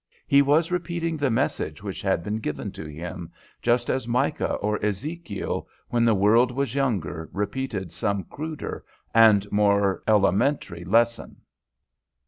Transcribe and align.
he 0.25 0.41
was 0.41 0.71
repeating 0.71 1.15
the 1.15 1.29
message 1.29 1.83
which 1.83 2.01
had 2.01 2.23
been 2.23 2.37
given 2.39 2.71
to 2.71 2.85
him, 2.87 3.31
just 3.61 3.87
as 3.87 4.07
Micah 4.07 4.55
or 4.55 4.83
Ezekiel 4.83 5.67
when 5.89 6.03
the 6.05 6.15
world 6.15 6.51
was 6.51 6.73
younger 6.73 7.29
repeated 7.31 7.91
some 7.91 8.23
cruder 8.23 8.83
and 9.13 9.51
more 9.51 10.01
elementary 10.07 10.83
lesson." 10.83 11.35